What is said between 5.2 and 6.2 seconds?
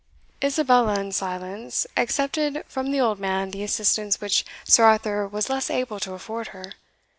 was less able to